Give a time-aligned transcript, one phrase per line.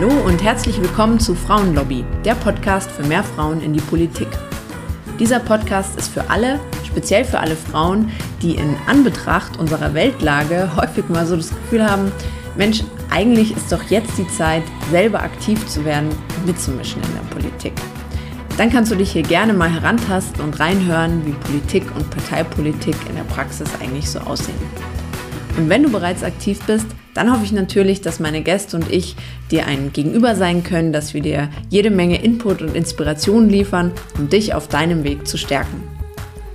[0.00, 4.28] Hallo und herzlich willkommen zu Frauenlobby, der Podcast für mehr Frauen in die Politik.
[5.18, 11.08] Dieser Podcast ist für alle, speziell für alle Frauen, die in Anbetracht unserer Weltlage häufig
[11.08, 12.12] mal so das Gefühl haben,
[12.56, 16.10] Mensch, eigentlich ist doch jetzt die Zeit, selber aktiv zu werden
[16.46, 17.72] mitzumischen in der Politik.
[18.56, 23.16] Dann kannst du dich hier gerne mal herantasten und reinhören, wie Politik und Parteipolitik in
[23.16, 24.54] der Praxis eigentlich so aussehen.
[25.58, 29.16] Und wenn du bereits aktiv bist, dann hoffe ich natürlich, dass meine Gäste und ich
[29.50, 34.28] dir ein Gegenüber sein können, dass wir dir jede Menge Input und Inspiration liefern, um
[34.28, 35.82] dich auf deinem Weg zu stärken.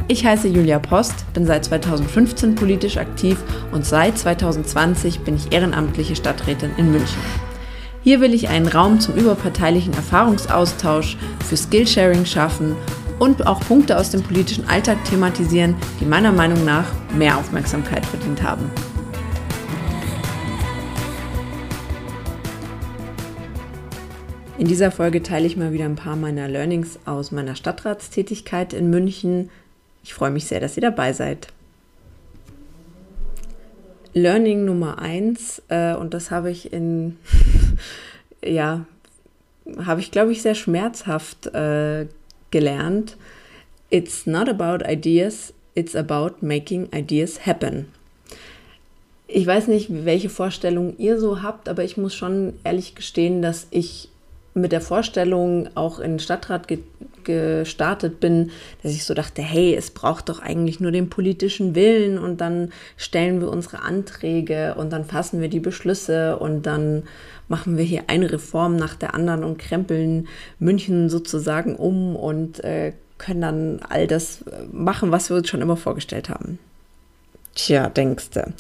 [0.08, 3.38] Ich heiße Julia Post, bin seit 2015 politisch aktiv
[3.74, 7.22] und seit 2020 bin ich ehrenamtliche Stadträtin in München.
[8.04, 12.78] Hier will ich einen Raum zum überparteilichen Erfahrungsaustausch, für Skillsharing schaffen
[13.20, 18.42] und auch Punkte aus dem politischen Alltag thematisieren, die meiner Meinung nach mehr Aufmerksamkeit verdient
[18.44, 18.72] haben.
[24.64, 28.90] In dieser Folge teile ich mal wieder ein paar meiner Learnings aus meiner Stadtratstätigkeit in
[28.90, 29.50] München.
[30.06, 31.48] Ich freue mich sehr, dass ihr dabei seid.
[34.14, 37.18] Learning Nummer eins, äh, und das habe ich in,
[38.42, 38.86] ja,
[39.84, 42.08] habe ich, glaube ich, sehr schmerzhaft äh,
[42.50, 43.18] gelernt.
[43.90, 47.88] It's not about ideas, it's about making ideas happen.
[49.28, 53.68] Ich weiß nicht, welche Vorstellungen ihr so habt, aber ich muss schon ehrlich gestehen, dass
[53.70, 54.08] ich
[54.54, 56.80] mit der Vorstellung auch in den Stadtrat ge
[57.24, 58.52] gestartet bin,
[58.82, 62.74] dass ich so dachte, hey, es braucht doch eigentlich nur den politischen Willen und dann
[62.98, 67.04] stellen wir unsere Anträge und dann fassen wir die Beschlüsse und dann
[67.48, 70.28] machen wir hier eine Reform nach der anderen und krempeln
[70.60, 75.78] München sozusagen um und äh, können dann all das machen, was wir uns schon immer
[75.78, 76.60] vorgestellt haben.
[77.56, 78.54] Tja, denkste.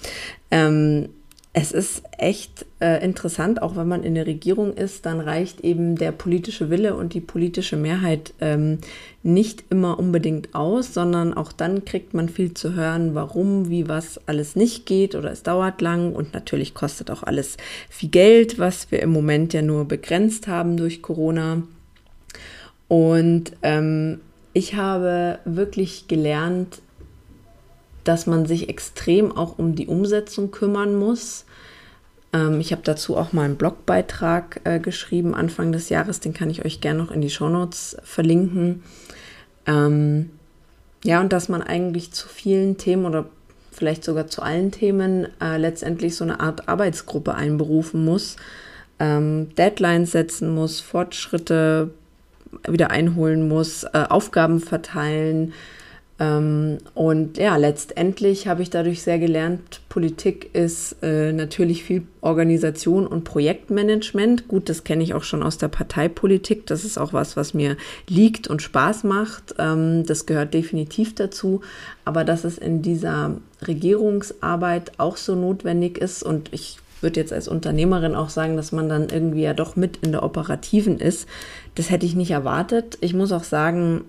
[0.52, 1.09] Ähm,
[1.55, 5.95] es ist echt äh, interessant, auch wenn man in der Regierung ist, dann reicht eben
[5.95, 8.79] der politische Wille und die politische Mehrheit ähm,
[9.22, 14.19] nicht immer unbedingt aus, sondern auch dann kriegt man viel zu hören, warum, wie was
[14.28, 17.57] alles nicht geht oder es dauert lang und natürlich kostet auch alles
[17.88, 21.61] viel Geld, was wir im Moment ja nur begrenzt haben durch Corona.
[22.88, 24.22] Und ähm,
[24.53, 26.81] ich habe wirklich gelernt,
[28.03, 31.46] dass man sich extrem auch um die Umsetzung kümmern muss.
[32.34, 36.50] Ähm, ich habe dazu auch mal einen Blogbeitrag äh, geschrieben Anfang des Jahres, den kann
[36.50, 38.84] ich euch gerne noch in die Shownotes verlinken.
[39.66, 40.31] Ähm,
[41.03, 43.25] ja, und dass man eigentlich zu vielen Themen oder
[43.72, 48.38] vielleicht sogar zu allen Themen äh, letztendlich so eine Art Arbeitsgruppe einberufen muss,
[49.00, 51.91] ähm, Deadlines setzen muss, Fortschritte
[52.68, 55.53] wieder einholen muss, äh, Aufgaben verteilen,
[56.94, 63.23] und ja, letztendlich habe ich dadurch sehr gelernt, Politik ist äh, natürlich viel Organisation und
[63.23, 64.47] Projektmanagement.
[64.47, 66.67] Gut, das kenne ich auch schon aus der Parteipolitik.
[66.67, 69.56] Das ist auch was, was mir liegt und Spaß macht.
[69.57, 71.61] Ähm, das gehört definitiv dazu.
[72.06, 77.47] Aber dass es in dieser Regierungsarbeit auch so notwendig ist und ich würde jetzt als
[77.47, 81.28] Unternehmerin auch sagen, dass man dann irgendwie ja doch mit in der operativen ist.
[81.75, 82.97] Das hätte ich nicht erwartet.
[83.01, 84.05] Ich muss auch sagen,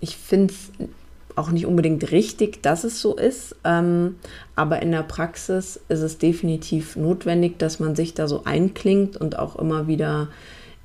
[0.00, 0.88] ich finde es
[1.36, 4.16] auch nicht unbedingt richtig, dass es so ist, ähm,
[4.56, 9.38] aber in der Praxis ist es definitiv notwendig, dass man sich da so einklingt und
[9.38, 10.28] auch immer wieder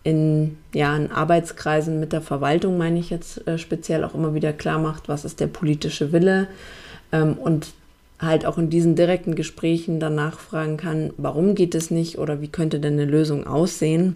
[0.03, 4.53] in, ja, in Arbeitskreisen mit der Verwaltung, meine ich jetzt äh, speziell, auch immer wieder
[4.53, 6.47] klar macht, was ist der politische Wille
[7.11, 7.73] ähm, und
[8.19, 12.47] halt auch in diesen direkten Gesprächen dann nachfragen kann, warum geht es nicht oder wie
[12.47, 14.15] könnte denn eine Lösung aussehen.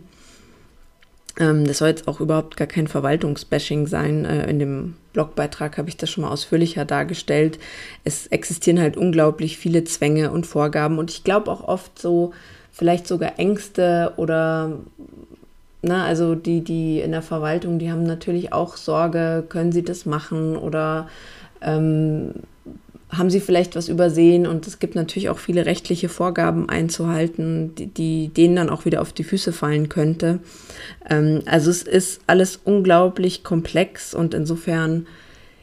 [1.39, 4.25] Ähm, das soll jetzt auch überhaupt gar kein Verwaltungsbashing sein.
[4.25, 7.59] Äh, in dem Blogbeitrag habe ich das schon mal ausführlicher dargestellt.
[8.03, 12.33] Es existieren halt unglaublich viele Zwänge und Vorgaben und ich glaube auch oft so,
[12.71, 14.77] vielleicht sogar Ängste oder
[15.81, 20.05] na, also die, die in der Verwaltung, die haben natürlich auch Sorge, können sie das
[20.05, 21.07] machen oder
[21.61, 22.33] ähm,
[23.09, 27.87] haben sie vielleicht was übersehen und es gibt natürlich auch viele rechtliche Vorgaben einzuhalten, die,
[27.87, 30.39] die denen dann auch wieder auf die Füße fallen könnte.
[31.09, 35.07] Ähm, also es ist alles unglaublich komplex und insofern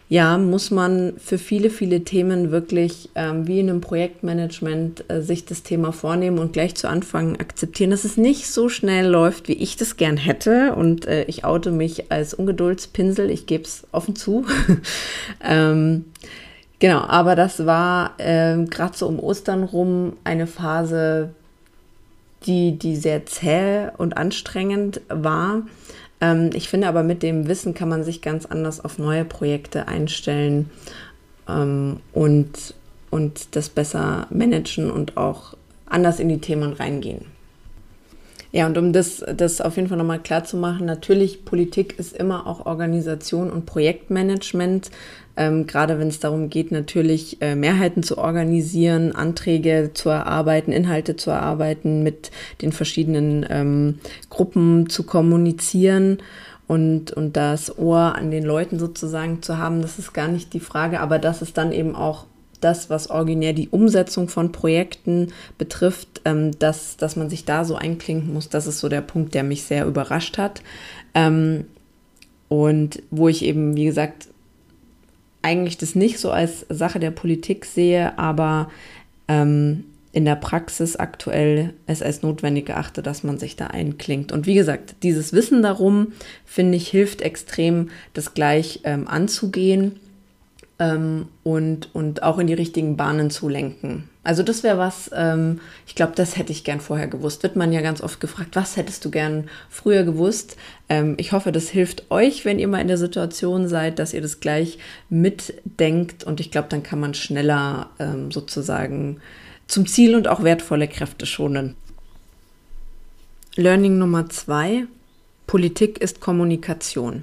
[0.08, 5.46] ja, muss man für viele, viele Themen wirklich ähm, wie in einem Projektmanagement äh, sich
[5.46, 9.54] das Thema vornehmen und gleich zu Anfang akzeptieren, dass es nicht so schnell läuft, wie
[9.54, 10.74] ich das gern hätte.
[10.76, 14.44] Und äh, ich oute mich als Ungeduldspinsel, ich gebe es offen zu.
[15.44, 16.04] ähm,
[16.78, 21.30] Genau, aber das war ähm, gerade so um Ostern rum eine Phase,
[22.44, 25.62] die, die sehr zäh und anstrengend war.
[26.20, 29.88] Ähm, ich finde aber mit dem Wissen kann man sich ganz anders auf neue Projekte
[29.88, 30.70] einstellen
[31.48, 32.74] ähm, und,
[33.10, 35.56] und das besser managen und auch
[35.86, 37.35] anders in die Themen reingehen.
[38.56, 42.16] Ja, und um das, das auf jeden Fall nochmal klar zu machen, natürlich, Politik ist
[42.16, 44.90] immer auch Organisation und Projektmanagement.
[45.36, 51.16] Ähm, gerade wenn es darum geht, natürlich äh, Mehrheiten zu organisieren, Anträge zu erarbeiten, Inhalte
[51.16, 52.30] zu erarbeiten, mit
[52.62, 53.98] den verschiedenen ähm,
[54.30, 56.22] Gruppen zu kommunizieren
[56.66, 60.60] und, und das Ohr an den Leuten sozusagen zu haben, das ist gar nicht die
[60.60, 62.24] Frage, aber das ist dann eben auch
[62.60, 67.76] das, was originär die Umsetzung von Projekten betrifft, ähm, dass, dass man sich da so
[67.76, 70.62] einklinken muss, das ist so der Punkt, der mich sehr überrascht hat.
[71.14, 71.64] Ähm,
[72.48, 74.28] und wo ich eben, wie gesagt,
[75.42, 78.70] eigentlich das nicht so als Sache der Politik sehe, aber
[79.28, 84.32] ähm, in der Praxis aktuell es als notwendig erachte, dass man sich da einklingt.
[84.32, 86.12] Und wie gesagt, dieses Wissen darum,
[86.44, 90.00] finde ich, hilft extrem, das gleich ähm, anzugehen
[90.78, 94.08] ähm, und, und auch in die richtigen Bahnen zu lenken.
[94.24, 97.42] Also das wäre was, ähm, ich glaube, das hätte ich gern vorher gewusst.
[97.42, 100.56] Wird man ja ganz oft gefragt, was hättest du gern früher gewusst?
[100.88, 104.20] Ähm, ich hoffe, das hilft euch, wenn ihr mal in der Situation seid, dass ihr
[104.20, 104.78] das gleich
[105.08, 109.20] mitdenkt und ich glaube, dann kann man schneller ähm, sozusagen
[109.68, 111.76] zum Ziel und auch wertvolle Kräfte schonen.
[113.54, 114.86] Learning Nummer zwei,
[115.46, 117.22] Politik ist Kommunikation.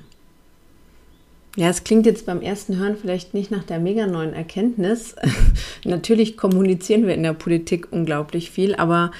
[1.55, 5.15] Ja, es klingt jetzt beim ersten Hören vielleicht nicht nach der mega neuen Erkenntnis.
[5.85, 9.11] Natürlich kommunizieren wir in der Politik unglaublich viel, aber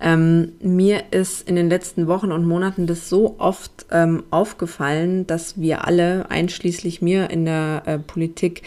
[0.00, 5.60] ähm, mir ist in den letzten Wochen und Monaten das so oft ähm, aufgefallen, dass
[5.60, 8.62] wir alle, einschließlich mir in der äh, Politik,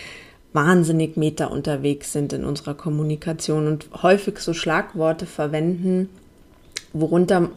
[0.51, 6.09] wahnsinnig meta unterwegs sind in unserer Kommunikation und häufig so Schlagworte verwenden,
[6.93, 7.49] worunter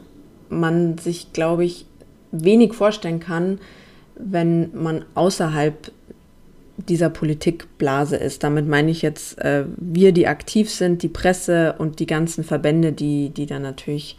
[0.49, 1.85] man sich, glaube ich,
[2.31, 3.59] wenig vorstellen kann,
[4.19, 5.91] wenn man außerhalb
[6.77, 8.43] dieser Politikblase ist.
[8.43, 12.91] Damit meine ich jetzt äh, wir, die aktiv sind, die Presse und die ganzen Verbände,
[12.91, 14.17] die, die da natürlich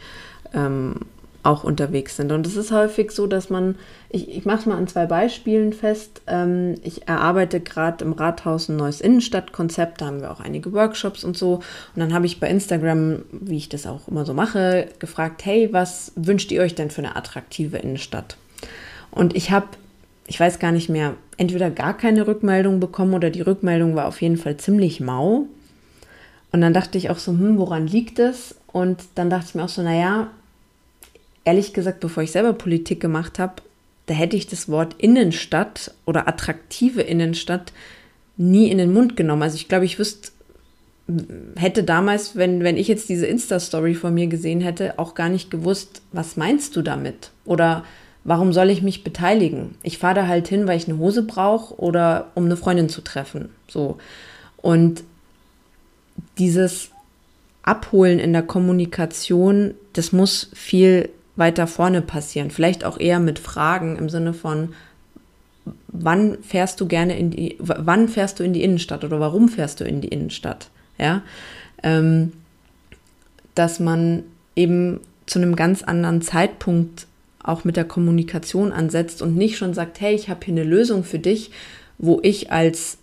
[0.53, 0.97] ähm,
[1.45, 2.33] auch unterwegs sind.
[2.33, 3.77] Und es ist häufig so, dass man,
[4.11, 6.21] ich, ich mache es mal an zwei Beispielen fest.
[6.27, 11.23] Ähm, ich erarbeite gerade im Rathaus ein neues Innenstadtkonzept, da haben wir auch einige Workshops
[11.23, 11.55] und so.
[11.55, 11.63] Und
[11.97, 16.13] dann habe ich bei Instagram, wie ich das auch immer so mache, gefragt, hey, was
[16.17, 18.37] wünscht ihr euch denn für eine attraktive Innenstadt?
[19.11, 19.69] Und ich habe
[20.29, 24.21] ich weiß gar nicht mehr, entweder gar keine Rückmeldung bekommen oder die Rückmeldung war auf
[24.21, 25.47] jeden Fall ziemlich mau.
[26.53, 28.55] Und dann dachte ich auch so, hm, woran liegt es?
[28.71, 30.31] Und dann dachte ich mir auch so, naja,
[31.45, 33.63] ehrlich gesagt, bevor ich selber Politik gemacht habe,
[34.07, 37.73] da hätte ich das Wort Innenstadt oder attraktive Innenstadt
[38.37, 39.43] nie in den Mund genommen.
[39.43, 40.31] Also ich glaube, ich wüsste,
[41.57, 45.51] hätte damals, wenn, wenn ich jetzt diese Insta-Story von mir gesehen hätte, auch gar nicht
[45.51, 47.31] gewusst, was meinst du damit?
[47.47, 47.85] Oder
[48.29, 49.75] warum soll ich mich beteiligen?
[49.83, 53.01] Ich fahre da halt hin, weil ich eine Hose brauche oder um eine Freundin zu
[53.01, 53.49] treffen.
[53.69, 53.97] So.
[54.59, 55.03] Und
[56.37, 56.91] dieses
[57.63, 62.51] Abholen in der Kommunikation, das muss viel weiter vorne passieren.
[62.51, 64.75] Vielleicht auch eher mit Fragen im Sinne von,
[65.87, 69.81] wann fährst du gerne in die, wann fährst du in die Innenstadt oder warum fährst
[69.81, 70.69] du in die Innenstadt?
[70.99, 71.23] Ja,
[71.83, 72.33] ähm,
[73.55, 74.25] dass man
[74.55, 77.08] eben zu einem ganz anderen Zeitpunkt
[77.49, 81.03] auch mit der Kommunikation ansetzt und nicht schon sagt, hey, ich habe hier eine Lösung
[81.03, 81.51] für dich,
[81.97, 82.99] wo ich als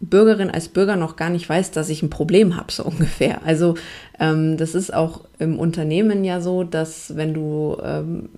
[0.00, 3.44] Bürgerin, als Bürger noch gar nicht weiß, dass ich ein Problem habe, so ungefähr.
[3.44, 3.74] Also
[4.20, 8.28] ähm, das ist auch im Unternehmen ja so, dass wenn du ähm,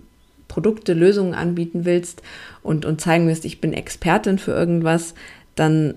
[0.49, 2.23] Produkte, Lösungen anbieten willst
[2.63, 5.15] und, und zeigen willst, ich bin Expertin für irgendwas,
[5.57, 5.95] dann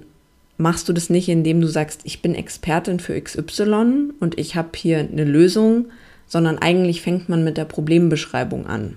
[0.58, 4.70] machst du das nicht, indem du sagst, ich bin Expertin für XY und ich habe
[4.76, 5.86] hier eine Lösung,
[6.26, 8.96] sondern eigentlich fängt man mit der Problembeschreibung an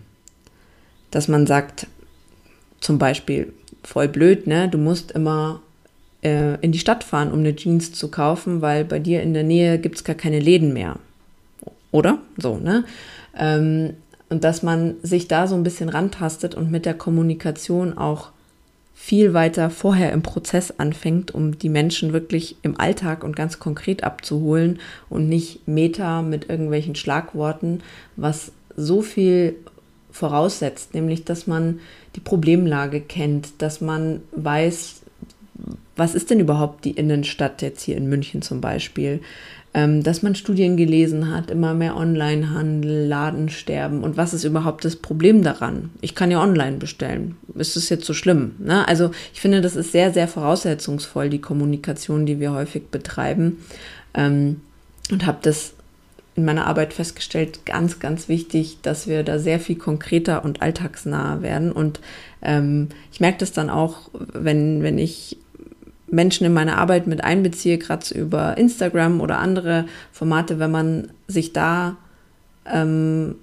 [1.10, 1.86] dass man sagt,
[2.80, 3.52] zum Beispiel,
[3.82, 4.68] voll blöd, ne?
[4.68, 5.60] Du musst immer
[6.22, 9.44] äh, in die Stadt fahren, um eine Jeans zu kaufen, weil bei dir in der
[9.44, 10.96] Nähe gibt es gar keine Läden mehr.
[11.90, 12.18] Oder?
[12.36, 12.84] So, ne?
[13.36, 13.94] Ähm,
[14.28, 18.30] und dass man sich da so ein bisschen rantastet und mit der Kommunikation auch
[18.94, 24.04] viel weiter vorher im Prozess anfängt, um die Menschen wirklich im Alltag und ganz konkret
[24.04, 27.80] abzuholen und nicht Meta mit irgendwelchen Schlagworten,
[28.16, 29.56] was so viel
[30.12, 31.80] voraussetzt, nämlich dass man
[32.16, 35.02] die Problemlage kennt, dass man weiß,
[35.96, 39.20] was ist denn überhaupt die Innenstadt jetzt hier in München zum Beispiel,
[39.72, 44.96] ähm, dass man Studien gelesen hat, immer mehr Onlinehandel, Ladensterben und was ist überhaupt das
[44.96, 45.90] Problem daran?
[46.00, 47.36] Ich kann ja online bestellen.
[47.54, 48.56] Ist das jetzt so schlimm?
[48.58, 48.86] Ne?
[48.88, 53.58] Also ich finde, das ist sehr, sehr voraussetzungsvoll, die Kommunikation, die wir häufig betreiben.
[54.14, 54.62] Ähm,
[55.10, 55.74] und habe das
[56.36, 61.42] in meiner Arbeit festgestellt, ganz, ganz wichtig, dass wir da sehr viel konkreter und alltagsnah
[61.42, 61.72] werden.
[61.72, 62.00] Und
[62.42, 65.36] ähm, ich merke das dann auch, wenn, wenn ich
[66.08, 71.52] Menschen in meine Arbeit mit einbeziehe, gerade über Instagram oder andere Formate, wenn man sich
[71.52, 71.96] da
[72.66, 73.36] ähm,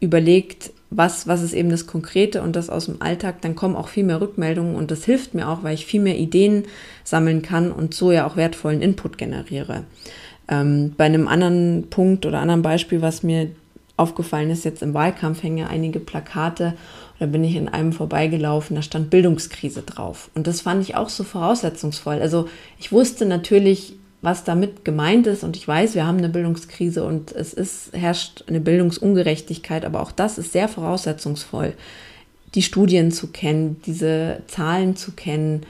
[0.00, 3.88] überlegt, was, was ist eben das Konkrete und das aus dem Alltag, dann kommen auch
[3.88, 6.64] viel mehr Rückmeldungen und das hilft mir auch, weil ich viel mehr Ideen
[7.02, 9.84] sammeln kann und so ja auch wertvollen Input generiere.
[10.48, 13.50] Ähm, bei einem anderen Punkt oder anderen Beispiel, was mir
[13.96, 16.74] aufgefallen ist, jetzt im Wahlkampf hängen einige Plakate,
[17.18, 20.30] da bin ich in einem vorbeigelaufen, da stand Bildungskrise drauf.
[20.34, 22.20] Und das fand ich auch so voraussetzungsvoll.
[22.20, 22.48] Also
[22.78, 25.44] ich wusste natürlich, was damit gemeint ist.
[25.44, 30.12] Und ich weiß, wir haben eine Bildungskrise und es ist, herrscht eine Bildungsungerechtigkeit, aber auch
[30.12, 31.74] das ist sehr voraussetzungsvoll,
[32.54, 35.66] die Studien zu kennen, diese Zahlen zu kennen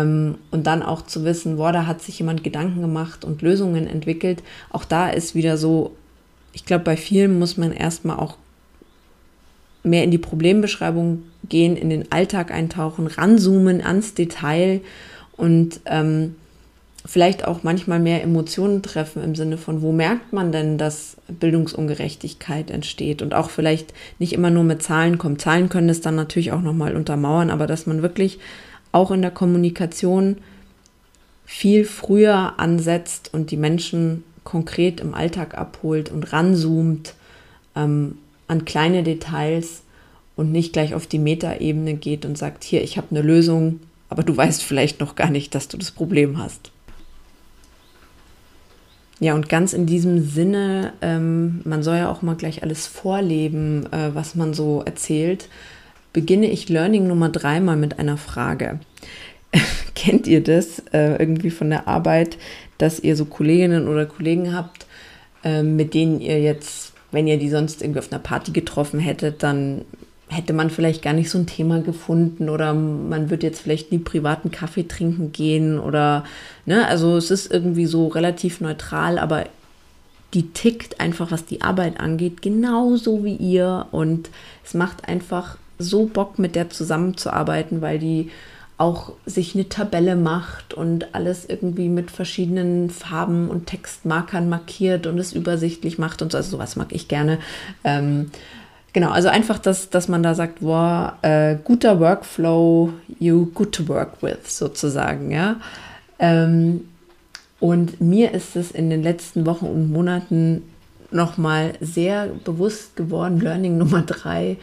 [0.00, 4.42] und dann auch zu wissen, boah, da hat sich jemand Gedanken gemacht und Lösungen entwickelt.
[4.70, 5.94] Auch da ist wieder so,
[6.52, 8.36] ich glaube, bei vielen muss man erstmal auch
[9.82, 14.80] mehr in die Problembeschreibung gehen, in den Alltag eintauchen, ranzoomen ans Detail
[15.36, 16.36] und ähm,
[17.04, 22.70] vielleicht auch manchmal mehr Emotionen treffen im Sinne von, wo merkt man denn, dass Bildungsungerechtigkeit
[22.70, 25.40] entsteht und auch vielleicht nicht immer nur mit Zahlen kommt.
[25.40, 28.38] Zahlen können es dann natürlich auch nochmal untermauern, aber dass man wirklich
[28.92, 30.36] auch in der Kommunikation
[31.44, 37.14] viel früher ansetzt und die Menschen konkret im Alltag abholt und ranzoomt
[37.76, 38.18] ähm,
[38.48, 39.82] an kleine Details
[40.36, 44.22] und nicht gleich auf die Metaebene geht und sagt, hier, ich habe eine Lösung, aber
[44.22, 46.70] du weißt vielleicht noch gar nicht, dass du das Problem hast.
[49.20, 53.86] Ja, und ganz in diesem Sinne, ähm, man soll ja auch mal gleich alles vorleben,
[53.92, 55.48] äh, was man so erzählt,
[56.12, 58.80] beginne ich Learning Nummer drei mal mit einer Frage.
[59.94, 62.38] Kennt ihr das äh, irgendwie von der Arbeit,
[62.78, 64.86] dass ihr so Kolleginnen oder Kollegen habt,
[65.44, 69.42] äh, mit denen ihr jetzt, wenn ihr die sonst irgendwie auf einer Party getroffen hättet,
[69.42, 69.82] dann
[70.28, 73.98] hätte man vielleicht gar nicht so ein Thema gefunden oder man würde jetzt vielleicht nie
[73.98, 76.24] privaten Kaffee trinken gehen oder,
[76.64, 79.44] ne, also es ist irgendwie so relativ neutral, aber
[80.34, 84.30] die tickt einfach, was die Arbeit angeht, genauso wie ihr und
[84.64, 88.30] es macht einfach so Bock, mit der zusammenzuarbeiten, weil die
[88.78, 95.18] auch sich eine Tabelle macht und alles irgendwie mit verschiedenen Farben und Textmarkern markiert und
[95.18, 96.38] es übersichtlich macht und so.
[96.38, 97.38] Also sowas mag ich gerne.
[97.84, 98.30] Ähm,
[98.92, 103.88] Genau, also einfach, dass, dass man da sagt, wow, äh, guter Workflow, you good to
[103.88, 105.56] work with, sozusagen, ja.
[106.18, 106.82] Ähm,
[107.58, 110.62] und mir ist es in den letzten Wochen und Monaten
[111.10, 114.58] nochmal sehr bewusst geworden, Learning Nummer drei,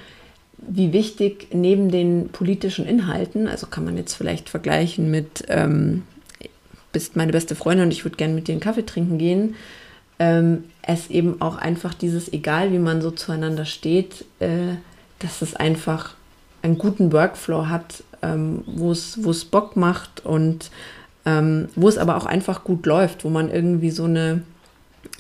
[0.68, 6.04] wie wichtig neben den politischen Inhalten, also kann man jetzt vielleicht vergleichen mit, ähm,
[6.92, 9.56] bist meine beste Freundin und ich würde gerne mit dir einen Kaffee trinken gehen,
[10.20, 14.76] ähm, es eben auch einfach dieses, egal wie man so zueinander steht, äh,
[15.20, 16.16] dass es einfach
[16.62, 20.72] einen guten Workflow hat, ähm, wo es Bock macht und
[21.26, 24.42] ähm, wo es aber auch einfach gut läuft, wo man irgendwie so eine,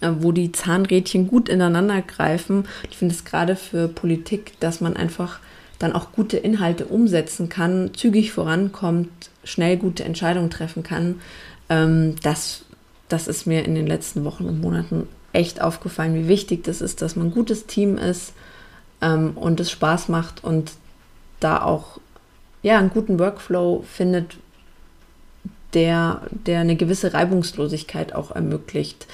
[0.01, 2.65] wo die Zahnrädchen gut ineinander greifen.
[2.89, 5.39] Ich finde es gerade für Politik, dass man einfach
[5.77, 9.09] dann auch gute Inhalte umsetzen kann, zügig vorankommt,
[9.43, 11.21] schnell gute Entscheidungen treffen kann.
[11.69, 12.63] Ähm, das
[13.09, 17.01] das ist mir in den letzten Wochen und Monaten echt aufgefallen, wie wichtig das ist,
[17.01, 18.33] dass man ein gutes Team ist
[19.01, 20.71] ähm, und es Spaß macht und
[21.39, 21.99] da auch
[22.61, 24.37] ja, einen guten Workflow findet,
[25.73, 29.07] der, der eine gewisse Reibungslosigkeit auch ermöglicht.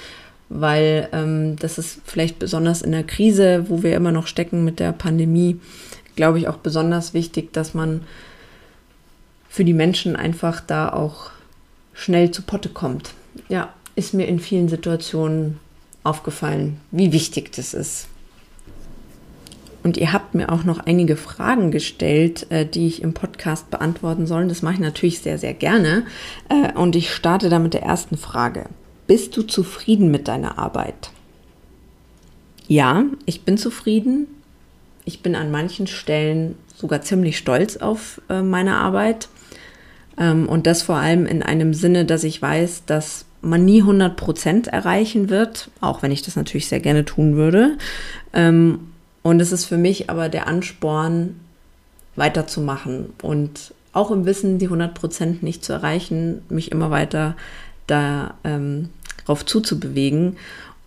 [0.48, 4.78] Weil ähm, das ist vielleicht besonders in der Krise, wo wir immer noch stecken mit
[4.78, 5.60] der Pandemie,
[6.14, 8.02] glaube ich, auch besonders wichtig, dass man
[9.48, 11.30] für die Menschen einfach da auch
[11.94, 13.14] schnell zu Potte kommt.
[13.48, 15.58] Ja, ist mir in vielen Situationen
[16.04, 18.08] aufgefallen, wie wichtig das ist.
[19.82, 24.26] Und ihr habt mir auch noch einige Fragen gestellt, äh, die ich im Podcast beantworten
[24.26, 24.48] soll.
[24.48, 26.06] Das mache ich natürlich sehr, sehr gerne.
[26.48, 28.66] Äh, und ich starte da mit der ersten Frage.
[29.06, 31.10] Bist du zufrieden mit deiner Arbeit?
[32.68, 34.26] Ja, ich bin zufrieden.
[35.04, 39.28] Ich bin an manchen Stellen sogar ziemlich stolz auf äh, meine Arbeit.
[40.18, 44.16] Ähm, und das vor allem in einem Sinne, dass ich weiß, dass man nie 100
[44.16, 47.78] Prozent erreichen wird, auch wenn ich das natürlich sehr gerne tun würde.
[48.32, 51.40] Ähm, und es ist für mich aber der Ansporn,
[52.16, 57.36] weiterzumachen und auch im Wissen, die 100 Prozent nicht zu erreichen, mich immer weiter
[57.86, 58.88] darauf ähm,
[59.44, 60.36] zuzubewegen.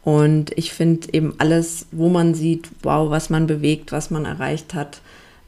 [0.04, 4.74] Und ich finde eben alles, wo man sieht, wow, was man bewegt, was man erreicht
[4.74, 5.02] hat,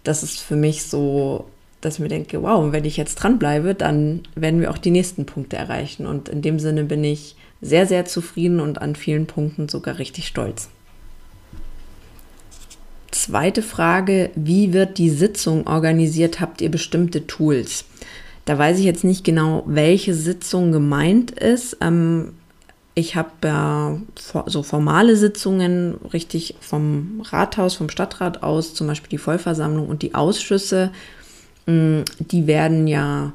[0.03, 1.45] das ist für mich so
[1.81, 5.25] dass ich mir denke, wow, wenn ich jetzt dranbleibe, dann werden wir auch die nächsten
[5.25, 6.05] Punkte erreichen.
[6.05, 10.27] Und in dem Sinne bin ich sehr, sehr zufrieden und an vielen Punkten sogar richtig
[10.27, 10.69] stolz.
[13.09, 16.39] Zweite Frage, wie wird die Sitzung organisiert?
[16.39, 17.85] Habt ihr bestimmte Tools?
[18.45, 21.77] Da weiß ich jetzt nicht genau, welche Sitzung gemeint ist.
[21.81, 22.33] Ähm,
[22.93, 23.97] ich habe ja
[24.47, 30.13] so formale Sitzungen richtig vom Rathaus, vom Stadtrat aus, zum Beispiel die Vollversammlung und die
[30.13, 30.91] Ausschüsse,
[31.67, 33.31] mm, die werden ja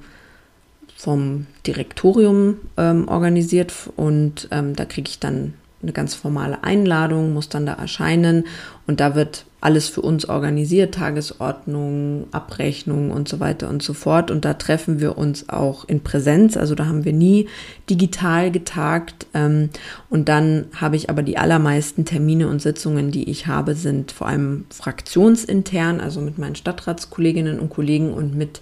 [0.97, 5.55] vom Direktorium ähm, organisiert und ähm, da kriege ich dann
[5.87, 8.45] eine ganz formale Einladung, muss dann da erscheinen
[8.87, 14.31] und da wird alles für uns organisiert, Tagesordnung, Abrechnung und so weiter und so fort.
[14.31, 17.49] Und da treffen wir uns auch in Präsenz, also da haben wir nie
[17.91, 19.27] digital getagt.
[19.35, 19.71] Ähm,
[20.09, 24.29] und dann habe ich aber die allermeisten Termine und Sitzungen, die ich habe, sind vor
[24.29, 28.61] allem fraktionsintern, also mit meinen Stadtratskolleginnen und Kollegen und mit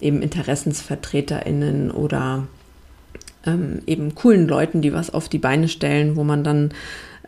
[0.00, 2.46] eben InteressensvertreterInnen oder
[3.46, 6.70] ähm, eben coolen Leuten, die was auf die Beine stellen, wo man dann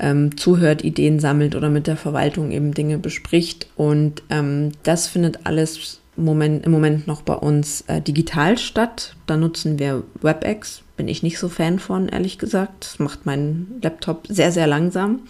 [0.01, 3.69] ähm, zuhört, Ideen sammelt oder mit der Verwaltung eben Dinge bespricht.
[3.77, 9.15] Und ähm, das findet alles Moment, im Moment noch bei uns äh, digital statt.
[9.27, 10.83] Da nutzen wir WebEx.
[10.97, 12.85] Bin ich nicht so Fan von, ehrlich gesagt.
[12.85, 15.21] Das macht meinen Laptop sehr, sehr langsam.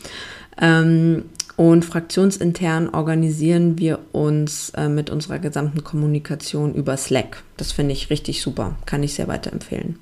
[0.61, 1.25] Ähm,
[1.59, 7.43] und fraktionsintern organisieren wir uns äh, mit unserer gesamten Kommunikation über Slack.
[7.57, 9.99] Das finde ich richtig super, kann ich sehr weiterempfehlen.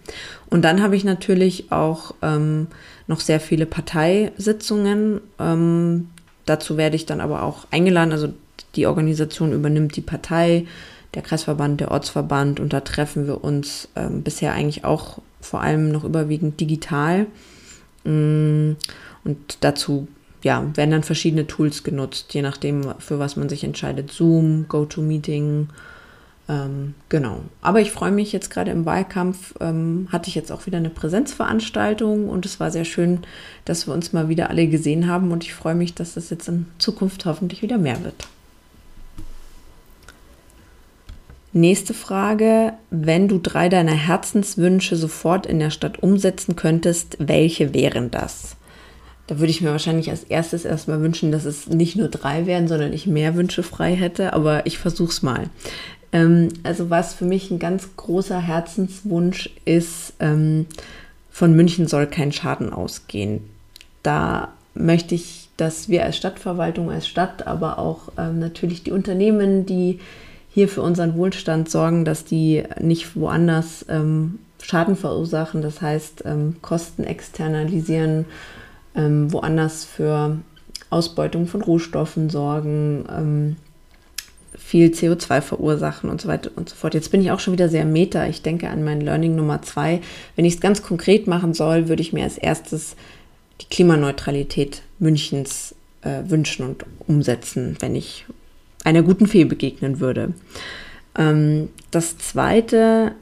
[0.50, 2.66] Und dann habe ich natürlich auch ähm,
[3.06, 5.22] noch sehr viele Parteisitzungen.
[5.38, 6.10] Ähm,
[6.44, 8.12] dazu werde ich dann aber auch eingeladen.
[8.12, 8.34] Also
[8.74, 10.66] die Organisation übernimmt die Partei,
[11.14, 15.90] der Kreisverband, der Ortsverband und da treffen wir uns ähm, bisher eigentlich auch vor allem
[15.90, 17.28] noch überwiegend digital.
[18.04, 18.72] Mm,
[19.24, 20.06] und dazu
[20.46, 24.12] ja, werden dann verschiedene Tools genutzt, je nachdem, für was man sich entscheidet.
[24.12, 25.70] Zoom, GoToMeeting,
[26.48, 27.40] ähm, genau.
[27.62, 30.90] Aber ich freue mich jetzt gerade im Wahlkampf, ähm, hatte ich jetzt auch wieder eine
[30.90, 33.22] Präsenzveranstaltung und es war sehr schön,
[33.64, 36.46] dass wir uns mal wieder alle gesehen haben und ich freue mich, dass das jetzt
[36.46, 38.28] in Zukunft hoffentlich wieder mehr wird.
[41.52, 42.74] Nächste Frage.
[42.90, 48.55] Wenn du drei deiner Herzenswünsche sofort in der Stadt umsetzen könntest, welche wären das?
[49.26, 52.68] Da würde ich mir wahrscheinlich als erstes erstmal wünschen, dass es nicht nur drei wären,
[52.68, 55.50] sondern ich mehr Wünsche frei hätte, aber ich versuche es mal.
[56.12, 60.66] Ähm, also was für mich ein ganz großer Herzenswunsch ist, ähm,
[61.30, 63.40] von München soll kein Schaden ausgehen.
[64.02, 69.66] Da möchte ich, dass wir als Stadtverwaltung, als Stadt, aber auch ähm, natürlich die Unternehmen,
[69.66, 69.98] die
[70.50, 76.56] hier für unseren Wohlstand sorgen, dass die nicht woanders ähm, Schaden verursachen, das heißt ähm,
[76.62, 78.24] Kosten externalisieren,
[78.96, 80.38] ähm, woanders für
[80.90, 83.56] Ausbeutung von Rohstoffen sorgen, ähm,
[84.56, 86.94] viel CO2 verursachen und so weiter und so fort.
[86.94, 88.26] Jetzt bin ich auch schon wieder sehr meta.
[88.26, 90.00] Ich denke an mein Learning Nummer zwei.
[90.34, 92.96] Wenn ich es ganz konkret machen soll, würde ich mir als erstes
[93.60, 98.24] die Klimaneutralität Münchens äh, wünschen und umsetzen, wenn ich
[98.84, 100.32] einer guten Fee begegnen würde.
[101.18, 103.12] Ähm, das zweite,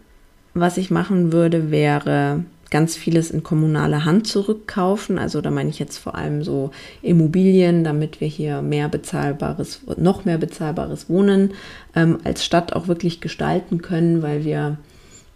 [0.54, 5.16] was ich machen würde, wäre ganz vieles in kommunale Hand zurückkaufen.
[5.16, 10.24] Also da meine ich jetzt vor allem so Immobilien, damit wir hier mehr bezahlbares, noch
[10.24, 11.52] mehr bezahlbares Wohnen
[11.94, 14.78] ähm, als Stadt auch wirklich gestalten können, weil wir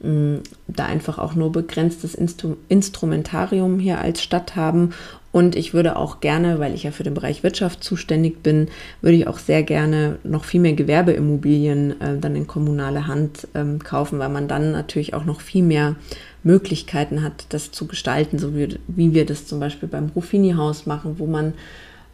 [0.01, 4.92] mm, da einfach auch nur begrenztes Instru Instrumentarium hier als Stadt haben.
[5.38, 8.66] Und ich würde auch gerne, weil ich ja für den Bereich Wirtschaft zuständig bin,
[9.03, 13.79] würde ich auch sehr gerne noch viel mehr Gewerbeimmobilien äh, dann in kommunale Hand ähm,
[13.79, 15.94] kaufen, weil man dann natürlich auch noch viel mehr
[16.42, 21.20] Möglichkeiten hat, das zu gestalten, so wie, wie wir das zum Beispiel beim Ruffini-Haus machen,
[21.20, 21.53] wo man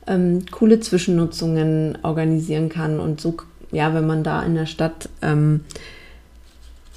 [0.07, 3.01] ähm, coole Zwischennutzungen organisieren kann.
[3.01, 3.39] Und so,
[3.73, 5.61] ja, wenn man da in der Stadt ähm,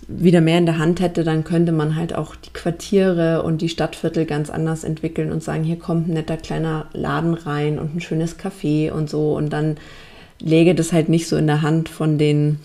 [0.08, 3.70] wieder mehr in der Hand hätte, dann könnte man halt auch die Quartiere und die
[3.70, 8.02] Stadtviertel ganz anders entwickeln und sagen, hier kommt ein netter kleiner Laden rein und ein
[8.02, 9.78] schönes Café und so und dann
[10.40, 12.60] läge das halt nicht so in der Hand von den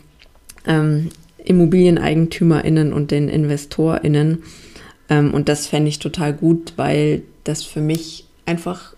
[0.66, 1.08] ähm,
[1.44, 4.42] ImmobilieneigentümerInnen und den InvestorInnen.
[5.08, 8.94] Ähm, und das fände ich total gut, weil das für mich einfach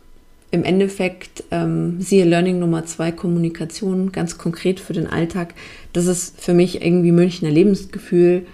[0.51, 5.55] im Endeffekt, ähm, siehe Learning Nummer zwei, Kommunikation, ganz konkret für den Alltag,
[5.95, 8.47] das ist für mich irgendwie Münchner Lebensgefühl,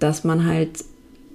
[0.00, 0.84] dass man halt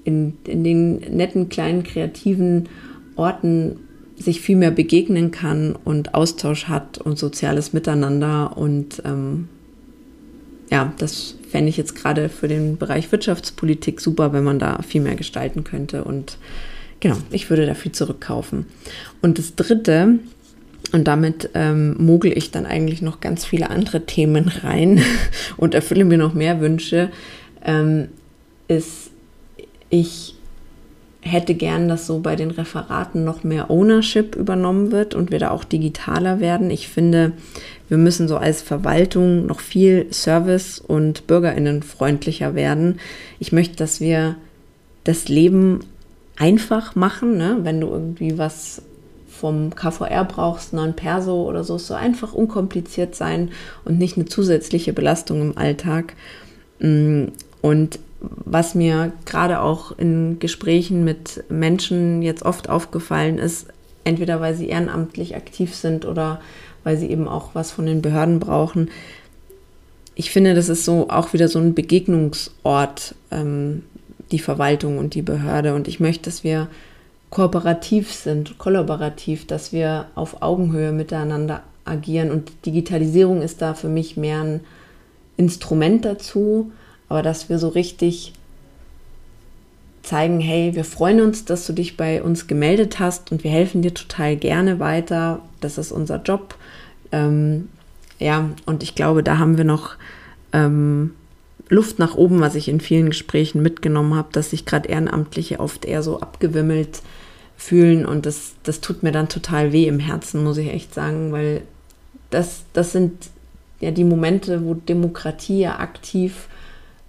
[0.03, 2.67] in, in den netten, kleinen, kreativen
[3.15, 3.77] Orten
[4.17, 9.47] sich viel mehr begegnen kann und Austausch hat und soziales Miteinander und ähm,
[10.71, 15.01] ja, das fände ich jetzt gerade für den Bereich Wirtschaftspolitik super, wenn man da viel
[15.01, 16.03] mehr gestalten könnte.
[16.03, 16.39] Und
[16.99, 18.65] genau, ich würde da viel zurückkaufen.
[19.21, 20.17] Und das Dritte,
[20.93, 25.01] und damit ähm, mogel ich dann eigentlich noch ganz viele andere Themen rein
[25.57, 27.09] und erfülle mir noch mehr Wünsche,
[27.65, 28.09] ähm,
[28.67, 29.09] ist,
[29.89, 30.35] ich
[31.21, 35.51] hätte gern, dass so bei den Referaten noch mehr Ownership übernommen wird und wir da
[35.51, 36.69] auch digitaler werden.
[36.69, 37.31] Ich finde,
[37.89, 42.99] wir müssen so als Verwaltung noch viel Service und Bürgerinnenfreundlicher werden.
[43.39, 44.35] Ich möchte, dass wir
[45.05, 45.79] das Leben
[46.35, 47.59] einfach machen, ne?
[47.63, 48.81] wenn du irgendwie was
[49.43, 53.51] vom KVR brauchst, non Perso oder so, es soll einfach unkompliziert sein
[53.83, 56.13] und nicht eine zusätzliche Belastung im Alltag.
[56.79, 57.25] Mm,
[57.61, 63.67] und was mir gerade auch in Gesprächen mit Menschen jetzt oft aufgefallen ist,
[64.05, 66.39] entweder weil sie ehrenamtlich aktiv sind oder
[66.85, 68.91] weil sie eben auch was von den Behörden brauchen.
[70.15, 73.83] Ich finde, das ist so auch wieder so ein Begegnungsort, ähm,
[74.31, 75.75] die Verwaltung und die Behörde.
[75.75, 76.69] Und ich möchte, dass wir
[77.33, 82.29] kooperativ sind, kollaborativ, dass wir auf Augenhöhe miteinander agieren.
[82.29, 84.59] Und Digitalisierung ist da für mich mehr ein
[85.35, 86.71] Instrument dazu,
[87.09, 88.33] aber dass wir so richtig
[90.03, 93.81] zeigen, hey, wir freuen uns, dass du dich bei uns gemeldet hast und wir helfen
[93.81, 95.39] dir total gerne weiter.
[95.59, 96.53] Das ist unser Job.
[97.11, 97.67] Ähm,
[98.19, 99.95] ja, und ich glaube, da haben wir noch
[100.51, 101.15] ähm,
[101.67, 105.83] Luft nach oben, was ich in vielen Gesprächen mitgenommen habe, dass sich gerade Ehrenamtliche oft
[105.83, 107.01] eher so abgewimmelt
[107.63, 111.31] fühlen und das, das tut mir dann total weh im Herzen, muss ich echt sagen,
[111.31, 111.61] weil
[112.29, 113.13] das, das sind
[113.79, 116.49] ja die Momente, wo Demokratie ja aktiv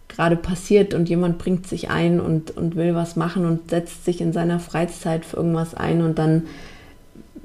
[0.06, 4.20] gerade passiert und jemand bringt sich ein und, und will was machen und setzt sich
[4.20, 6.44] in seiner Freizeit für irgendwas ein und dann,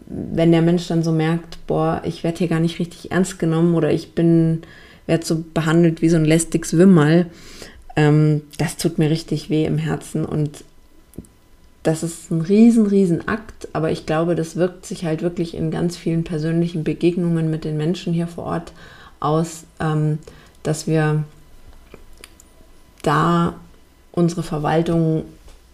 [0.06, 3.74] wenn der Mensch dann so merkt, boah, ich werde hier gar nicht richtig ernst genommen
[3.74, 4.62] oder ich bin,
[5.08, 7.26] werde so behandelt wie so ein lästiges Wimmerl,
[7.96, 10.64] ähm, das tut mir richtig weh im Herzen und
[11.90, 15.72] das ist ein riesen, riesen Akt, aber ich glaube, das wirkt sich halt wirklich in
[15.72, 18.74] ganz vielen persönlichen Begegnungen mit den Menschen hier vor Ort
[19.20, 20.20] aus, ähm,
[20.62, 21.24] dass wir
[23.02, 23.56] da
[24.12, 25.24] unsere Verwaltung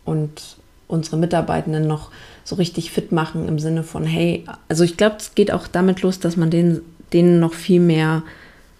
[0.06, 0.56] und
[0.88, 2.12] unsere Mitarbeitenden noch
[2.46, 6.02] so richtig fit machen im Sinne von, hey, also ich glaube, es geht auch damit
[6.02, 6.80] los, dass man denen,
[7.12, 8.24] denen noch viel mehr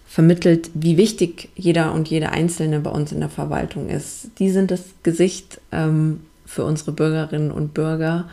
[0.08, 4.30] vermittelt, wie wichtig jeder und jede Einzelne bei uns in der Verwaltung ist.
[4.38, 8.28] Die sind das Gesicht ähm, für unsere Bürgerinnen und Bürger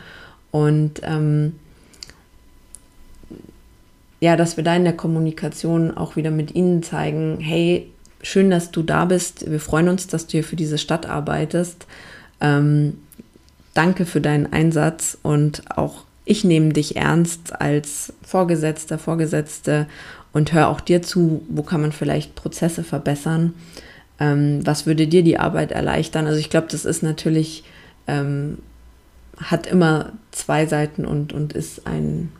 [0.50, 1.54] und ähm,
[4.20, 7.90] ja, dass wir da in der Kommunikation auch wieder mit ihnen zeigen, hey,
[8.22, 9.50] schön, dass du da bist.
[9.50, 11.86] Wir freuen uns, dass du hier für diese Stadt arbeitest.
[12.40, 12.94] Ähm,
[13.74, 19.86] danke für deinen Einsatz und auch ich nehme dich ernst als Vorgesetzter, Vorgesetzte
[20.32, 23.54] und höre auch dir zu, wo kann man vielleicht Prozesse verbessern.
[24.18, 26.26] Ähm, was würde dir die Arbeit erleichtern?
[26.26, 27.64] Also ich glaube, das ist natürlich,
[28.06, 28.58] ähm,
[29.38, 32.30] hat immer zwei Seiten und, und ist ein,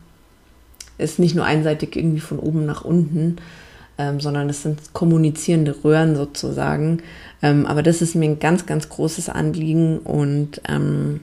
[0.97, 3.37] ist nicht nur einseitig irgendwie von oben nach unten,
[3.97, 7.01] ähm, sondern es sind kommunizierende Röhren sozusagen.
[7.41, 11.21] Ähm, aber das ist mir ein ganz, ganz großes Anliegen und ähm,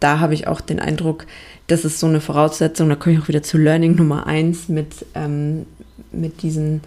[0.00, 1.26] da habe ich auch den Eindruck,
[1.68, 5.06] das ist so eine Voraussetzung, da komme ich auch wieder zu Learning Nummer eins mit,
[5.14, 5.66] ähm,
[6.12, 6.82] mit diesen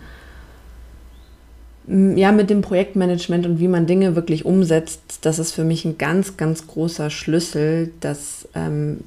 [1.89, 5.97] ja, mit dem Projektmanagement und wie man Dinge wirklich umsetzt, das ist für mich ein
[5.97, 8.99] ganz, ganz großer Schlüssel, dass ähm,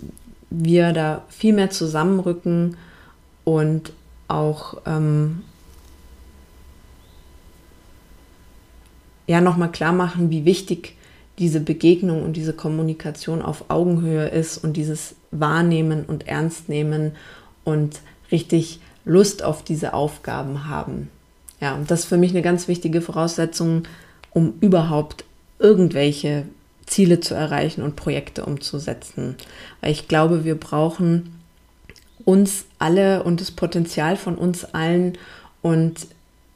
[0.51, 2.77] wir da viel mehr zusammenrücken
[3.45, 3.93] und
[4.27, 5.43] auch ähm,
[9.29, 10.97] ja nochmal klar machen, wie wichtig
[11.39, 17.13] diese Begegnung und diese Kommunikation auf Augenhöhe ist und dieses Wahrnehmen und Ernstnehmen
[17.63, 18.01] und
[18.33, 21.11] richtig Lust auf diese Aufgaben haben.
[21.63, 23.85] Ja, und das ist für mich eine ganz wichtige Voraussetzung,
[24.33, 25.25] um überhaupt
[25.61, 26.45] irgendwelche
[26.87, 29.37] Ziele zu erreichen und Projekte umzusetzen.
[29.81, 31.39] Weil ich glaube, wir brauchen
[32.25, 35.17] uns alle und das Potenzial von uns allen
[35.63, 36.09] und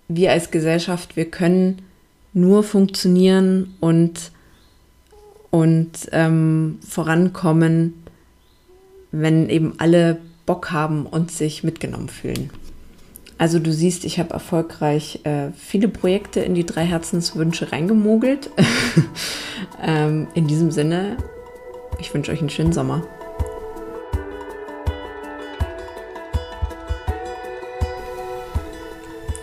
[0.08, 1.82] wir als Gesellschaft, wir können
[2.32, 4.32] nur funktionieren und,
[5.50, 7.94] und ähm, vorankommen,
[9.12, 12.50] wenn eben alle Bock haben und sich mitgenommen fühlen.
[13.38, 18.50] Also du siehst, ich habe erfolgreich äh, viele Projekte in die drei Herzenswünsche reingemogelt.
[19.86, 21.18] ähm, in diesem Sinne,
[21.98, 23.06] ich wünsche euch einen schönen Sommer.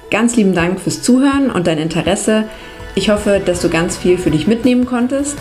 [0.10, 2.46] Ganz lieben Dank fürs Zuhören und dein Interesse.
[2.96, 5.38] Ich hoffe, dass du ganz viel für dich mitnehmen konntest.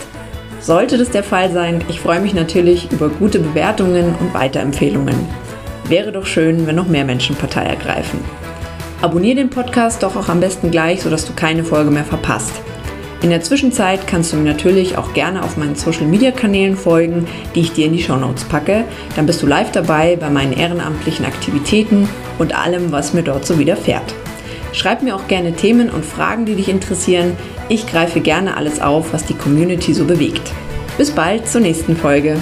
[0.60, 5.41] Sollte das der Fall sein, ich freue mich natürlich über gute Bewertungen und Weiterempfehlungen.
[5.88, 8.20] Wäre doch schön, wenn noch mehr Menschen Partei ergreifen.
[9.00, 12.52] Abonnier den Podcast doch auch am besten gleich, sodass du keine Folge mehr verpasst.
[13.22, 17.26] In der Zwischenzeit kannst du mir natürlich auch gerne auf meinen Social Media Kanälen folgen,
[17.54, 18.84] die ich dir in die Show Notes packe.
[19.14, 23.58] Dann bist du live dabei bei meinen ehrenamtlichen Aktivitäten und allem, was mir dort so
[23.58, 24.14] widerfährt.
[24.72, 27.36] Schreib mir auch gerne Themen und Fragen, die dich interessieren.
[27.68, 30.50] Ich greife gerne alles auf, was die Community so bewegt.
[30.98, 32.38] Bis bald zur nächsten Folge.